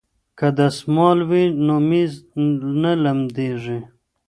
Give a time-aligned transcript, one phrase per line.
[0.37, 2.13] که دستمال وي نو میز
[2.81, 3.79] نه لمدیږي.